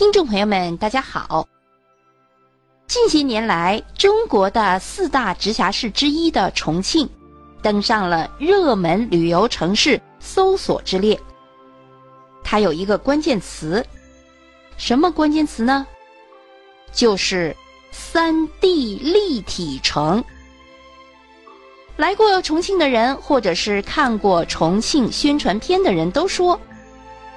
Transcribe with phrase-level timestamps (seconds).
[0.00, 1.46] 听众朋友们，大家好。
[2.86, 7.06] 近些年来，中国的四大直辖市之一的重庆，
[7.60, 11.20] 登上了热门旅游城市搜索之列。
[12.42, 13.84] 它有一个关键词，
[14.78, 15.86] 什么关键词呢？
[16.92, 17.54] 就是
[17.92, 20.24] 三 D 立体城。
[21.98, 26.58] 来过重庆的人，或者是看过重庆宣传片的人都说，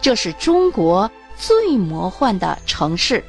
[0.00, 1.10] 这是中国
[1.42, 3.24] 最魔幻的城市。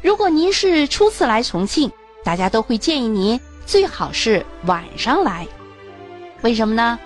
[0.00, 1.92] 如果您是初次来重庆，
[2.24, 5.46] 大家都会建议您最好是晚上来。
[6.40, 6.98] 为什么呢？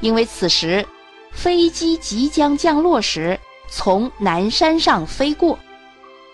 [0.00, 0.84] 因为此时
[1.30, 5.58] 飞机即将降落时，从南山上飞过，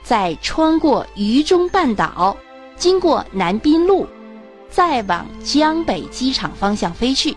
[0.05, 2.37] 再穿过渝中半岛，
[2.77, 4.07] 经过南滨路，
[4.71, 7.37] 再往江北机场方向飞去。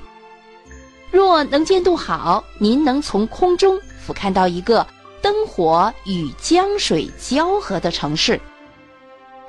[1.09, 4.83] 若能见度好，您能从空中俯瞰到一个。
[5.21, 8.39] 灯火与江水交合的城市，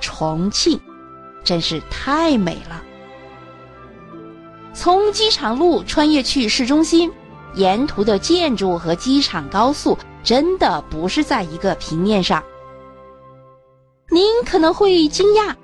[0.01, 0.77] 重庆，
[1.45, 2.83] 真是太美了。
[4.73, 7.09] 从机场路穿越去市中心，
[7.53, 12.43] 沿途的建筑和机场高速真的不是在一个平面上。
[14.09, 15.55] 您可能会惊讶，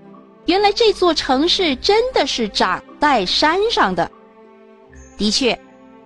[0.46, 4.10] 原来这座城市真的是长在山上的。
[5.18, 5.60] 的确，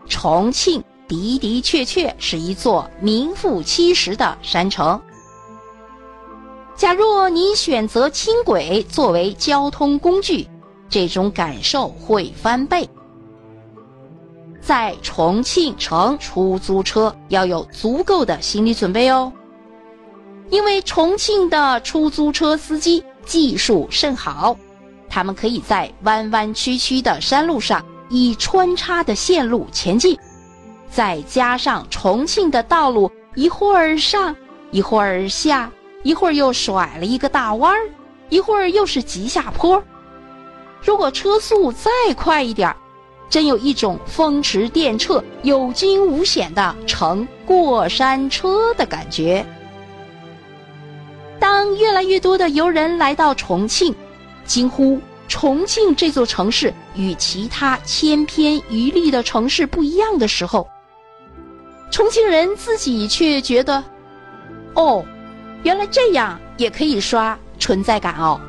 [0.10, 0.84] 重庆。
[1.12, 5.00] 的的确确是一座名副其实的山城。
[6.76, 10.48] 假若你选择轻轨作为交通工具，
[10.90, 12.90] 这种感受会翻倍。
[14.62, 19.32] 在重庆乘出租车要有足够的心理准备哦，
[20.50, 24.56] 因为重庆的出租车司机技术甚好，
[25.10, 30.18] 他们可以在弯弯曲曲的山路上以穿插的线路前进。
[30.92, 34.36] 再加上重庆的道路，一会儿上，
[34.72, 35.72] 一会儿下，
[36.04, 37.90] 一会儿又甩了一个大弯儿，
[38.28, 39.82] 一会儿又是急下坡。
[40.84, 42.76] 如果车速再快一点儿，
[43.30, 49.46] 真有一种风驰电掣、有惊无险的乘过山车的感觉。
[51.40, 53.96] 当越来越多的游人来到重庆，
[54.44, 60.68] 惊呼“重庆这座城市与其他千篇一律的城市不一样”的时候，
[61.92, 63.84] 重庆人自己却觉得，
[64.74, 65.06] 哦，
[65.64, 68.40] 原来这样也可以刷存在感哦。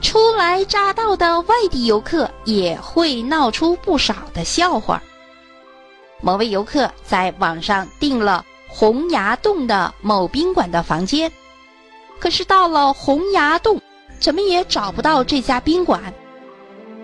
[0.00, 5.02] 初来乍到的外地游客也会闹出不少的笑话。
[6.20, 11.30] 某位游客在网上订了洪崖洞的某宾馆的房间，
[12.20, 13.80] 可是到了洪崖洞，
[14.20, 16.14] 怎么也找不到这家宾馆。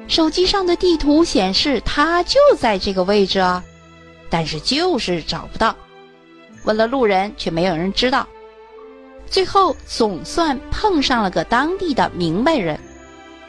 [0.07, 3.63] 手机上的地图显示，它就在这个位置啊。
[4.37, 5.77] 但是就是找不到，
[6.65, 8.27] 问了路人却没有人知道。
[9.31, 12.77] 最后总算碰上了个当地的明白人，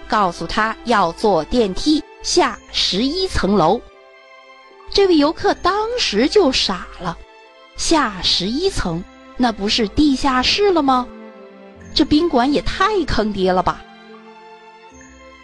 [0.08, 3.82] 告诉他要坐电梯下十一层楼。
[4.92, 7.18] 这位游客当时就傻了，
[7.76, 9.04] 下十一层
[9.38, 11.08] 那不是地下室了吗？
[11.96, 13.84] 这宾馆也太坑爹了吧！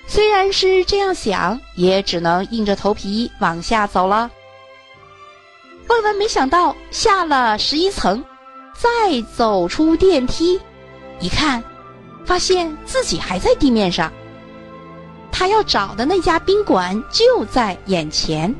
[0.05, 4.29] 虽然是这样想，也只能硬着头皮往下走了。
[5.91, 8.23] 万万没想到，下了十一层，
[8.73, 10.57] 再走出电梯，
[11.19, 11.61] 一看，
[12.23, 14.09] 发现自己还在地面上。
[15.33, 18.55] 他要找的那家宾馆就在眼前，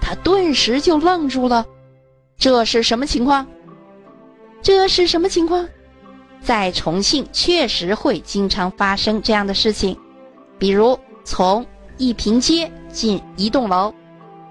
[0.00, 1.66] 他顿时就愣住了。
[2.38, 3.44] 这是什么情况？
[4.62, 5.68] 这是什么情况？
[6.40, 9.98] 在重庆确实会经常发生这样的事情，
[10.60, 13.92] 比如从一平街进一栋楼。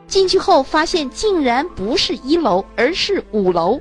[0.08, 3.80] 进去后发现竟然不是一楼，而是五楼。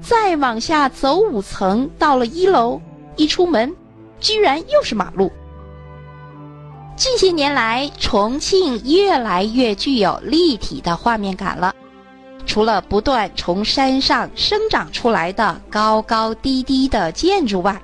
[0.00, 2.80] 再往下走五层，到了一楼，
[3.16, 3.74] 一出门，
[4.20, 5.30] 居然又是马路。
[6.96, 11.74] 近些年来，重庆越来越具有立体的画面感了。
[12.44, 17.80] 除了不断从山上生长出来的高高低低的建筑外，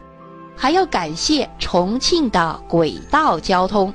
[0.56, 3.94] 还要感谢重庆的轨道交通。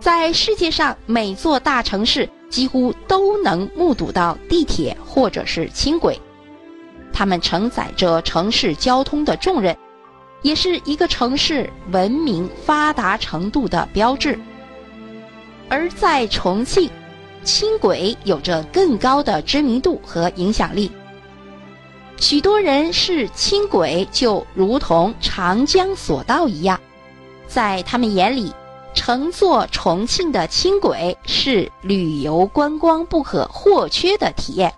[0.00, 6.18] 在世界上每座大城市几乎都能目睹到地铁或者是轻轨，
[7.12, 9.76] 它们承载着城市交通的重任，
[10.40, 14.38] 也是一个城市文明发达程度的标志。
[15.68, 16.90] 而在重庆，
[17.44, 20.90] 轻轨有着更高的知名度和影响力，
[22.16, 26.80] 许多人视轻轨就如同长江索道一样，
[27.46, 28.50] 在他们眼里。
[28.94, 34.72] 乘坐重庆的轻轨是旅游观光不可或缺的体验。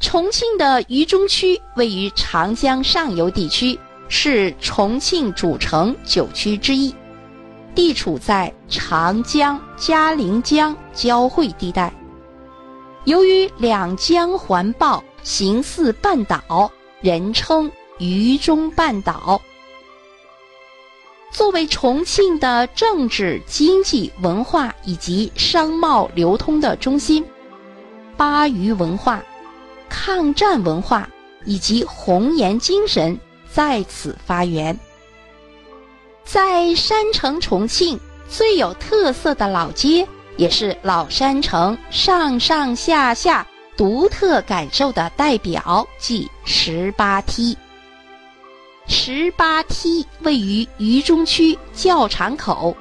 [0.00, 3.78] 重庆的渝中区位于长江上游地区，
[4.08, 6.94] 是重庆主城九区之一，
[7.74, 11.92] 地处在长江、嘉陵江交汇地带。
[13.04, 16.70] 由于两江环抱，形似半岛，
[17.00, 19.40] 人称渝中半岛。
[21.34, 27.26] 作为重庆的政治、经济、文化以及商贸流通的中心，
[28.16, 29.20] 巴渝文化、
[29.88, 31.10] 抗战文化
[31.44, 33.18] 以及红岩精神
[33.52, 34.78] 在此发源。
[36.24, 37.98] 在山城重庆
[38.28, 40.06] 最有特色的老街，
[40.36, 43.44] 也是老山城上上下下
[43.76, 47.58] 独特感受的代表，即十八梯。
[49.06, 52.74] 十八梯位于渝中区教场口，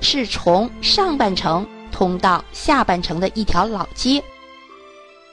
[0.00, 4.20] 是从上半城通到下半城的一条老街。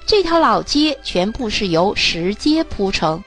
[0.06, 3.19] 这条老街全部是由石阶铺成，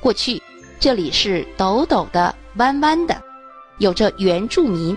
[0.00, 0.42] 过去
[0.80, 3.22] 这里是陡陡的、弯弯的，
[3.76, 4.96] 有着原住民，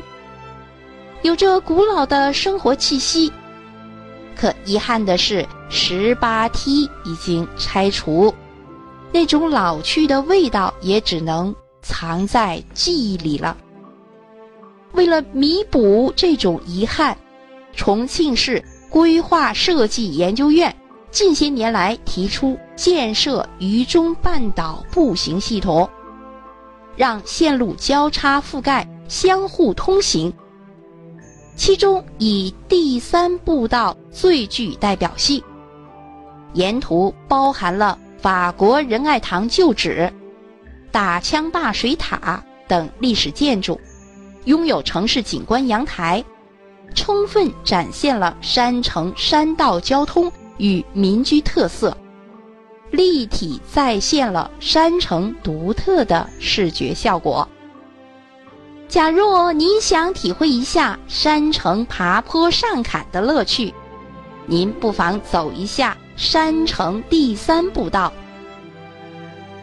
[1.21, 3.30] 有着古老的生活气息。
[4.38, 8.33] 可遗憾的是，十八梯已经拆除。
[9.12, 13.58] 那种老去的味道也只能藏在记忆里了。
[14.94, 17.18] 为了弥补这种遗憾，
[17.75, 20.74] 重庆市规划设计研究院
[21.12, 25.90] 近些年来提出建设渝中半岛步行系统，
[26.96, 30.31] 让线路交叉覆盖、相互通行。
[31.56, 35.42] 其中以第三步道最具代表性，
[36.54, 37.98] 沿途包含了。
[38.21, 40.13] 法国仁爱堂旧址、
[40.91, 43.81] 打枪坝水塔等历史建筑，
[44.45, 46.23] 拥有城市景观阳台，
[46.94, 51.97] 充分展现了山城山道交通与民居特色，
[52.91, 57.47] 立体再现了山城独特的视觉效果。
[58.88, 63.74] 假若您想体会一下山城爬坡上坎的乐趣，
[64.45, 65.97] 您不妨走一下。
[66.21, 68.13] 山城第三步道，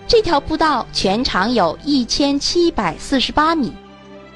[0.09, 3.73] 这条步道全长有一千七百四十八米，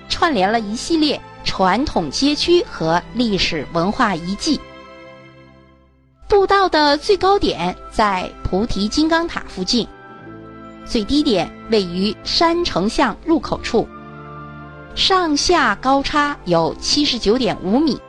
[0.09, 4.61] 串联了一系列传统街区和历史文化遗迹。
[6.29, 9.89] 步道的最高点在菩提金刚塔附近，
[10.87, 13.89] 最低点位于山城巷入口处，
[14.95, 18.01] 上下高差有七十九点五米。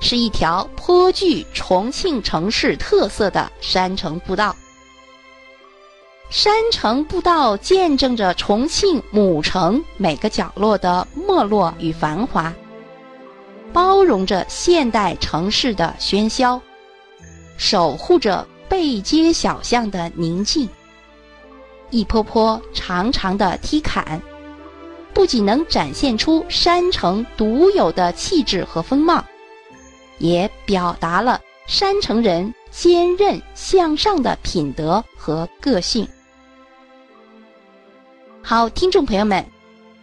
[0.00, 4.56] 是一条颇具重庆城市特色的山城步道。
[6.30, 12.52] 山城步道见证着重庆母城每个角落的没落与繁华，
[13.72, 16.60] 包容着现代城市的喧嚣，
[17.56, 20.68] 守护着背街小巷的宁静。
[21.90, 24.22] 一坡坡长长的梯坎，
[25.12, 29.24] 不仅能展现出山城独有的气质和风貌。
[30.20, 36.06] 也表达了山城人坚韧向上的品德和个性。
[38.40, 39.44] 好，听众朋友们，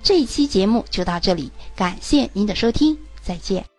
[0.04, 3.77] 这一期节目就到这里，感谢您的收听，再见。